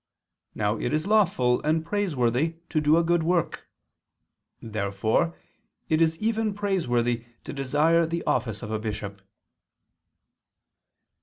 [0.55, 3.67] Now it is lawful and praiseworthy to desire a good work.
[4.59, 5.37] Therefore
[5.89, 9.21] it is even praiseworthy to desire the office of a bishop.